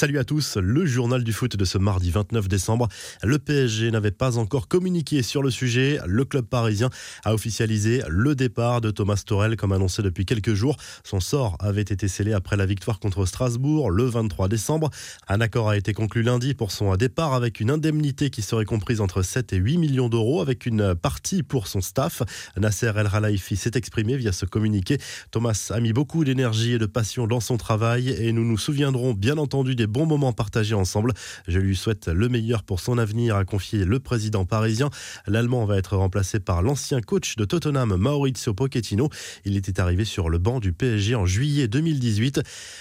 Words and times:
Salut 0.00 0.20
à 0.20 0.24
tous, 0.24 0.56
le 0.58 0.86
journal 0.86 1.24
du 1.24 1.32
foot 1.32 1.56
de 1.56 1.64
ce 1.64 1.76
mardi 1.76 2.12
29 2.12 2.46
décembre. 2.46 2.86
Le 3.24 3.36
PSG 3.36 3.90
n'avait 3.90 4.12
pas 4.12 4.38
encore 4.38 4.68
communiqué 4.68 5.24
sur 5.24 5.42
le 5.42 5.50
sujet. 5.50 5.98
Le 6.06 6.24
club 6.24 6.44
parisien 6.44 6.88
a 7.24 7.34
officialisé 7.34 8.02
le 8.06 8.36
départ 8.36 8.80
de 8.80 8.92
Thomas 8.92 9.20
Torel 9.26 9.56
comme 9.56 9.72
annoncé 9.72 10.02
depuis 10.02 10.24
quelques 10.24 10.54
jours. 10.54 10.76
Son 11.02 11.18
sort 11.18 11.56
avait 11.58 11.82
été 11.82 12.06
scellé 12.06 12.32
après 12.32 12.56
la 12.56 12.64
victoire 12.64 13.00
contre 13.00 13.26
Strasbourg 13.26 13.90
le 13.90 14.04
23 14.04 14.46
décembre. 14.46 14.88
Un 15.26 15.40
accord 15.40 15.68
a 15.68 15.76
été 15.76 15.94
conclu 15.94 16.22
lundi 16.22 16.54
pour 16.54 16.70
son 16.70 16.94
départ 16.94 17.34
avec 17.34 17.58
une 17.58 17.72
indemnité 17.72 18.30
qui 18.30 18.42
serait 18.42 18.66
comprise 18.66 19.00
entre 19.00 19.22
7 19.22 19.52
et 19.52 19.56
8 19.56 19.78
millions 19.78 20.08
d'euros 20.08 20.40
avec 20.40 20.64
une 20.64 20.94
partie 20.94 21.42
pour 21.42 21.66
son 21.66 21.80
staff. 21.80 22.22
Nasser 22.56 22.92
El 22.96 23.08
Khelaifi 23.10 23.56
s'est 23.56 23.72
exprimé 23.74 24.16
via 24.16 24.30
ce 24.30 24.46
communiqué. 24.46 24.98
Thomas 25.32 25.72
a 25.74 25.80
mis 25.80 25.92
beaucoup 25.92 26.22
d'énergie 26.22 26.74
et 26.74 26.78
de 26.78 26.86
passion 26.86 27.26
dans 27.26 27.40
son 27.40 27.56
travail 27.56 28.10
et 28.10 28.30
nous 28.30 28.44
nous 28.44 28.58
souviendrons 28.58 29.12
bien 29.12 29.38
entendu 29.38 29.74
des 29.74 29.87
bons 29.88 30.06
moments 30.06 30.32
partagés 30.32 30.74
ensemble. 30.74 31.12
Je 31.48 31.58
lui 31.58 31.76
souhaite 31.76 32.06
le 32.06 32.28
meilleur 32.28 32.62
pour 32.62 32.80
son 32.80 32.98
avenir, 32.98 33.36
a 33.36 33.44
confié 33.44 33.84
le 33.84 33.98
président 33.98 34.44
parisien. 34.44 34.90
L'Allemand 35.26 35.64
va 35.64 35.78
être 35.78 35.96
remplacé 35.96 36.38
par 36.38 36.62
l'ancien 36.62 37.00
coach 37.00 37.36
de 37.36 37.44
Tottenham, 37.44 37.96
Maurizio 37.96 38.54
Pochettino. 38.54 39.08
Il 39.44 39.56
était 39.56 39.80
arrivé 39.80 40.04
sur 40.04 40.28
le 40.28 40.38
banc 40.38 40.60
du 40.60 40.72
PSG 40.72 41.14
en 41.14 41.26
juillet 41.26 41.66
2018. 41.66 42.40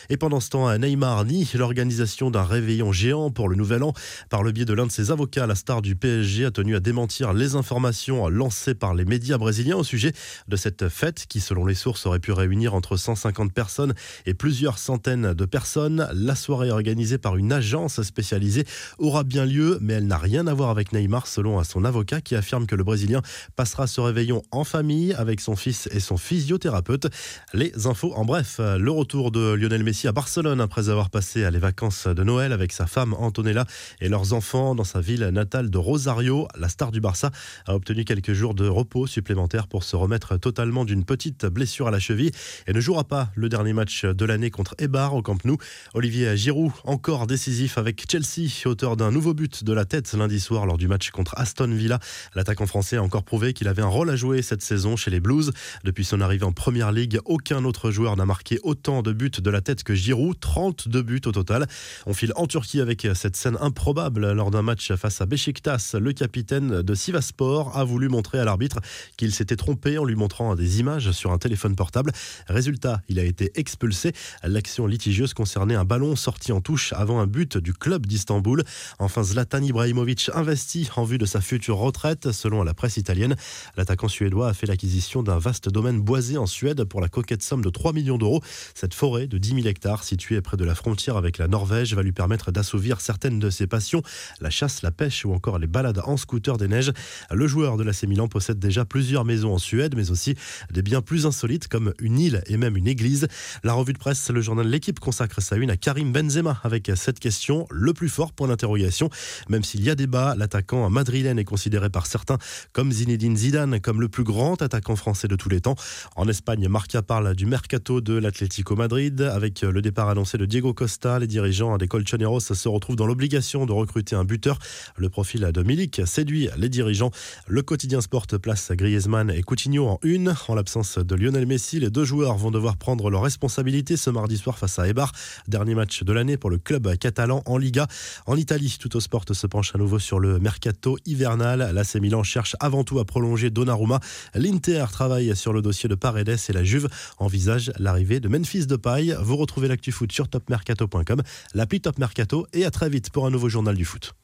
Et 0.10 0.18
pendant 0.18 0.40
ce 0.40 0.50
temps, 0.50 0.78
Neymar 0.78 1.26
nie 1.26 1.50
l'organisation 1.56 2.30
d'un 2.30 2.44
réveillon 2.44 2.92
géant 2.92 3.32
pour 3.32 3.50
le 3.50 3.56
nouvel 3.56 3.84
an. 3.84 3.94
Par 4.30 4.44
le 4.44 4.52
biais 4.52 4.66
de 4.66 4.74
l'un 4.74 4.86
de 4.86 4.92
ses 4.92 5.12
avocats, 5.12 5.48
la 5.48 5.56
star 5.56 5.82
du 5.82 5.96
PSG 5.96 6.46
a 6.46 6.52
tenu 6.52 6.76
à 6.76 6.80
démentir 6.80 7.34
les 7.34 7.56
informations 7.56 8.28
lancées 8.28 8.76
par 8.76 8.94
les 8.94 9.06
médias 9.06 9.38
brésiliens 9.38 9.78
au 9.78 9.84
sujet 9.84 10.12
de 10.48 10.56
cette 10.56 10.90
fête 10.90 11.26
qui, 11.28 11.40
selon 11.40 11.66
les 11.66 11.76
sources, 11.76 12.06
aurait 12.06 12.20
pu 12.20 12.32
réunir 12.32 12.74
entre 12.74 12.98
150 12.98 13.54
personnes 13.54 13.94
et 14.26 14.34
plusieurs 14.34 14.78
centaines 14.78 15.34
de 15.34 15.46
personnes. 15.46 16.08
La 16.14 16.36
soirée 16.36 16.72
organisée 16.72 16.97
par 17.18 17.38
une 17.38 17.54
agence 17.54 18.02
spécialisée 18.02 18.66
aura 18.98 19.24
bien 19.24 19.46
lieu, 19.46 19.78
mais 19.82 19.94
elle 19.94 20.08
n'a 20.08 20.18
rien 20.18 20.48
à 20.48 20.54
voir 20.54 20.70
avec 20.70 20.94
Neymar, 20.94 21.28
selon 21.28 21.64
son 21.64 21.86
avocat 21.86 22.22
qui 22.22 22.36
affirme 22.36 22.66
que 22.66 22.76
le 22.76 22.84
Brésilien 22.84 23.22
passera 23.56 23.86
ce 23.86 24.02
réveillon 24.02 24.42
en 24.52 24.64
famille 24.64 25.14
avec 25.14 25.40
son 25.40 25.56
fils 25.56 25.88
et 25.92 26.00
son 26.00 26.18
physiothérapeute. 26.18 27.08
Les 27.54 27.86
infos 27.86 28.14
en 28.16 28.26
bref, 28.26 28.60
le 28.60 28.92
retour 28.92 29.32
de 29.32 29.54
Lionel 29.54 29.84
Messi 29.84 30.08
à 30.08 30.12
Barcelone 30.12 30.60
après 30.60 30.90
avoir 30.90 31.10
passé 31.10 31.50
les 31.52 31.60
vacances 31.60 32.08
de 32.08 32.24
Noël 32.24 32.52
avec 32.52 32.72
sa 32.72 32.88
femme 32.88 33.14
Antonella 33.14 33.66
et 34.02 34.10
leurs 34.10 34.34
enfants 34.34 34.74
dans 34.74 34.84
sa 34.84 35.00
ville 35.00 35.26
natale 35.26 35.70
de 35.70 35.78
Rosario. 35.78 36.48
La 36.58 36.70
star 36.70 36.92
du 36.92 37.00
Barça 37.00 37.32
a 37.68 37.76
obtenu 37.76 38.06
quelques 38.06 38.34
jours 38.34 38.56
de 38.56 38.68
repos 38.68 39.06
supplémentaires 39.06 39.68
pour 39.68 39.84
se 39.84 39.96
remettre 39.96 40.38
totalement 40.38 40.84
d'une 40.84 41.06
petite 41.06 41.46
blessure 41.46 41.88
à 41.88 41.92
la 41.92 42.00
cheville 42.00 42.32
et 42.66 42.74
ne 42.74 42.80
jouera 42.80 43.04
pas 43.04 43.30
le 43.36 43.50
dernier 43.50 43.74
match 43.74 44.06
de 44.06 44.26
l'année 44.26 44.50
contre 44.50 44.76
Eibar 44.80 45.14
au 45.14 45.22
Camp 45.22 45.44
Nou. 45.46 45.58
Olivier 45.94 46.36
Giroud, 46.38 46.72
encore 46.84 47.28
décisif 47.28 47.78
avec 47.78 48.06
Chelsea, 48.10 48.50
auteur 48.66 48.98
d'un 48.98 49.12
nouveau 49.12 49.34
but 49.34 49.64
de 49.64 49.74
la 49.74 49.86
tête 49.86 50.14
lundi 50.14 50.40
soir 50.40 50.66
lors 50.66 50.78
du 50.78 50.88
match 50.88 51.12
contre 51.12 51.34
Aston 51.38 51.74
Villa. 51.74 52.00
L'attaquant 52.36 52.68
français 52.68 52.98
a 52.98 53.04
encore 53.04 53.24
prouvé 53.24 53.54
qu'il 53.54 53.68
avait 53.68 53.82
un 53.82 53.88
rôle 53.88 54.10
à 54.10 54.16
jouer 54.16 54.42
cette 54.42 54.62
saison 54.62 54.96
chez 54.96 55.12
les 55.12 55.20
Blues. 55.20 55.52
Depuis 55.84 56.06
son 56.06 56.22
arrivée 56.22 56.46
en 56.46 56.52
Première 56.52 56.92
Ligue, 56.92 57.20
aucun 57.26 57.64
autre 57.66 57.92
joueur 57.92 58.16
n'a 58.16 58.26
marqué 58.26 58.60
autant 58.64 59.02
de 59.02 59.14
buts 59.14 59.30
de 59.30 59.50
la 59.50 59.62
tête 59.62 59.84
que 59.84 59.96
Giroud, 59.96 60.40
32 60.40 61.02
buts 61.02 61.22
au 61.26 61.32
total. 61.32 61.68
On 62.06 62.14
file 62.14 62.34
en 62.36 62.48
Turquie 62.48 62.82
avec 62.82 63.08
cette 63.14 63.36
scène 63.36 63.58
improbable 63.60 64.32
lors 64.32 64.52
d'un 64.52 64.62
match 64.62 64.94
face 64.94 65.22
à 65.22 65.26
Beşiktaş. 65.26 65.94
Le 65.94 66.14
capitaine 66.14 66.82
de 66.82 66.94
Sivaspor 66.94 67.78
a 67.78 67.84
voulu 67.84 68.10
montrer 68.10 68.40
à 68.40 68.46
l'arbitre 68.46 68.80
qu'il 69.18 69.34
s'était 69.34 69.56
trompé 69.56 69.98
en 69.98 70.04
lui 70.04 70.16
montrant 70.16 70.56
des 70.56 70.80
images 70.80 71.12
sur 71.12 71.32
un 71.32 71.38
téléphone 71.38 71.76
portable. 71.76 72.12
Résultat, 72.48 73.02
il 73.10 73.20
a 73.20 73.24
été 73.24 73.52
expulsé. 73.56 74.14
L'action 74.44 74.88
litigieuse 74.88 75.34
concernait 75.34 75.76
un 75.76 75.86
ballon 75.86 76.16
sorti 76.16 76.52
en 76.52 76.62
avant 76.92 77.20
un 77.20 77.28
but 77.28 77.58
du 77.58 77.74
club 77.74 78.06
d'Istanbul. 78.06 78.64
Enfin, 79.00 79.24
Zlatan 79.24 79.64
Ibrahimovic 79.64 80.30
investi 80.34 80.90
en 80.98 81.06
vue 81.06 81.18
de 81.18 81.26
sa 81.26 81.40
future 81.40 81.78
retraite, 81.78 82.34
selon 82.34 82.62
la 82.64 82.74
presse 82.74 82.98
italienne. 82.98 83.36
L'attaquant 83.78 84.10
suédois 84.10 84.50
a 84.50 84.54
fait 84.54 84.68
l'acquisition 84.68 85.24
d'un 85.24 85.40
vaste 85.40 85.70
domaine 85.70 86.02
boisé 86.02 86.38
en 86.38 86.46
Suède 86.46 86.84
pour 86.84 87.00
la 87.00 87.08
coquette 87.08 87.42
somme 87.42 87.64
de 87.64 87.70
3 87.70 87.94
millions 87.94 88.18
d'euros. 88.18 88.42
Cette 88.76 88.94
forêt 88.94 89.28
de 89.28 89.38
10 89.38 89.56
000 89.56 89.68
hectares 89.68 90.04
située 90.04 90.42
près 90.42 90.58
de 90.58 90.66
la 90.66 90.76
frontière 90.76 91.16
avec 91.16 91.38
la 91.38 91.48
Norvège 91.48 91.94
va 91.94 92.04
lui 92.04 92.12
permettre 92.12 92.52
d'assouvir 92.52 93.00
certaines 93.00 93.40
de 93.40 93.50
ses 93.50 93.68
passions, 93.68 94.02
la 94.42 94.50
chasse, 94.50 94.82
la 94.82 94.92
pêche 94.92 95.24
ou 95.24 95.34
encore 95.34 95.60
les 95.60 95.68
balades 95.68 96.02
en 96.04 96.18
scooter 96.18 96.58
des 96.58 96.68
neiges. 96.68 96.92
Le 97.32 97.48
joueur 97.48 97.78
de 97.78 97.84
l'AC 97.84 98.04
Milan 98.04 98.28
possède 98.28 98.60
déjà 98.60 98.84
plusieurs 98.84 99.24
maisons 99.24 99.54
en 99.54 99.58
Suède, 99.58 99.94
mais 99.96 100.12
aussi 100.12 100.36
des 100.72 100.82
biens 100.82 101.02
plus 101.02 101.26
insolites 101.26 101.70
comme 101.70 101.94
une 102.00 102.20
île 102.20 102.42
et 102.48 102.58
même 102.58 102.76
une 102.76 102.88
église. 102.88 103.28
La 103.64 103.72
revue 103.74 103.94
de 103.94 104.00
presse, 104.00 104.30
le 104.30 104.42
journal 104.42 104.68
L'équipe 104.68 105.00
consacre 105.00 105.42
sa 105.42 105.56
une 105.56 105.72
à 105.72 105.78
Karim 105.78 106.12
Benzema 106.12 106.57
avec 106.64 106.92
cette 106.96 107.20
question, 107.20 107.68
le 107.70 107.94
plus 107.94 108.10
fort 108.10 108.32
point 108.32 108.48
d'interrogation. 108.48 109.10
Même 109.50 109.64
s'il 109.64 109.84
y 109.84 109.90
a 109.90 109.96
débat, 109.96 110.36
l'attaquant 110.36 110.90
madrilène 110.90 111.40
est 111.40 111.46
considéré 111.46 111.90
par 111.90 112.06
certains 112.06 112.38
comme 112.74 112.92
Zinedine 112.92 113.38
Zidane, 113.38 113.80
comme 113.80 114.02
le 114.02 114.10
plus 114.10 114.24
grand 114.24 114.62
attaquant 114.62 114.96
français 114.96 115.28
de 115.28 115.36
tous 115.36 115.50
les 115.50 115.62
temps. 115.62 115.76
En 116.16 116.28
Espagne, 116.28 116.68
Marca 116.68 117.02
parle 117.02 117.36
du 117.36 117.46
mercato 117.46 118.02
de 118.02 118.14
l'Atlético 118.14 118.76
Madrid. 118.76 119.22
Avec 119.22 119.62
le 119.62 119.82
départ 119.82 120.10
annoncé 120.10 120.38
de 120.38 120.46
Diego 120.46 120.74
Costa, 120.74 121.20
les 121.20 121.28
dirigeants 121.28 121.78
des 121.78 121.88
Colchoneros 121.88 122.40
se 122.40 122.68
retrouvent 122.68 122.96
dans 122.96 123.08
l'obligation 123.08 123.66
de 123.66 123.72
recruter 123.72 124.16
un 124.16 124.24
buteur. 124.24 124.60
Le 124.96 125.10
profil 125.10 125.50
de 125.54 125.64
Milik 125.64 126.02
séduit 126.06 126.50
les 126.58 126.70
dirigeants. 126.70 127.12
Le 127.48 127.62
quotidien 127.62 128.02
Sport 128.02 128.28
place 128.42 128.72
Griezmann 128.72 129.30
et 129.30 129.44
Coutinho 129.44 129.88
en 129.88 130.00
une. 130.04 130.36
En 130.48 130.56
l'absence 130.56 130.98
de 130.98 131.16
Lionel 131.16 131.46
Messi, 131.46 131.80
les 131.80 131.90
deux 131.90 132.04
joueurs 132.04 132.38
vont 132.38 132.52
devoir 132.52 132.78
prendre 132.78 133.10
leurs 133.10 133.24
responsabilités 133.24 133.98
ce 133.98 134.10
mardi 134.10 134.38
soir 134.38 134.58
face 134.58 134.80
à 134.80 134.88
Eibar. 134.88 135.12
Dernier 135.48 135.76
match 135.76 136.04
de 136.04 136.14
l'année 136.14 136.38
le 136.50 136.58
club 136.58 136.96
catalan 136.98 137.44
en 137.46 137.58
Liga. 137.58 137.88
En 138.26 138.36
Italie, 138.36 138.76
tout 138.80 139.00
sport 139.00 139.26
se 139.32 139.48
penche 139.48 139.74
à 139.76 139.78
nouveau 139.78 140.00
sur 140.00 140.20
le 140.20 140.40
mercato 140.40 140.98
hivernal. 141.06 141.72
L'AC 141.74 141.96
Milan 141.96 142.24
cherche 142.24 142.56
avant 142.60 142.84
tout 142.84 143.00
à 143.00 143.06
prolonger 143.06 143.50
Donnarumma. 143.50 144.00
L'Inter 144.34 144.86
travaille 144.92 145.36
sur 145.36 145.54
le 145.54 145.62
dossier 145.62 145.90
de 145.90 145.96
Paredes 145.96 146.38
et 146.50 146.54
la 146.54 146.64
Juve 146.64 146.88
envisage 147.18 147.72
l'arrivée 147.78 148.20
de 148.20 148.28
Memphis 148.28 148.68
Depay. 148.68 149.16
Vous 149.22 149.38
retrouvez 149.38 149.68
l'actu 149.68 149.92
foot 149.92 150.12
sur 150.12 150.28
topmercato.com, 150.28 151.22
l'appli 151.54 151.82
Top 151.82 151.98
Mercato 152.00 152.48
et 152.54 152.66
à 152.66 152.72
très 152.72 152.90
vite 152.90 153.10
pour 153.10 153.26
un 153.26 153.32
nouveau 153.32 153.50
journal 153.50 153.76
du 153.76 153.86
foot. 153.86 154.18